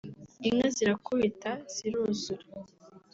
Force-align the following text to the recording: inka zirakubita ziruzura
inka 0.47 0.67
zirakubita 0.75 1.49
ziruzura 1.73 2.45